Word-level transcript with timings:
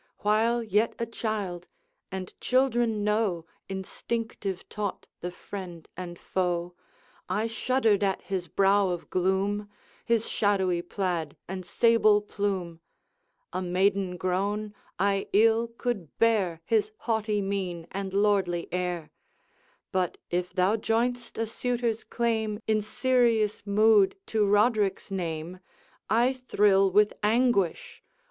While 0.21 0.63
yet 0.63 0.95
a 0.97 1.05
child, 1.05 1.67
and 2.11 2.33
children 2.41 3.03
know, 3.03 3.45
Instinctive 3.69 4.67
taught, 4.67 5.05
the 5.19 5.29
friend 5.29 5.87
and 5.95 6.17
foe, 6.17 6.73
I 7.29 7.45
shuddered 7.45 8.01
at 8.03 8.23
his 8.23 8.47
brow 8.47 8.89
of 8.89 9.11
gloom, 9.11 9.69
His 10.03 10.27
shadowy 10.27 10.81
plaid 10.81 11.37
and 11.47 11.63
sable 11.63 12.19
plume; 12.19 12.79
A 13.53 13.61
maiden 13.61 14.17
grown, 14.17 14.73
I 14.97 15.27
ill 15.33 15.67
could 15.67 16.17
bear 16.17 16.61
His 16.65 16.91
haughty 17.01 17.39
mien 17.39 17.85
and 17.91 18.11
lordly 18.11 18.67
air: 18.73 19.11
But, 19.91 20.17
if 20.31 20.51
thou 20.51 20.77
join'st 20.77 21.37
a 21.37 21.45
suitor's 21.45 22.03
claim, 22.03 22.59
In 22.65 22.81
serious 22.81 23.67
mood, 23.67 24.15
to 24.25 24.47
Roderick's 24.47 25.11
name. 25.11 25.59
I 26.09 26.33
thrill 26.33 26.89
with 26.89 27.13
anguish! 27.21 28.01